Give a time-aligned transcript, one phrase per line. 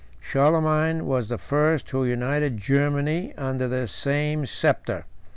[0.23, 0.31] 110 IV.
[0.31, 5.05] Charlemagne was the first who united Germany under the same sceptre.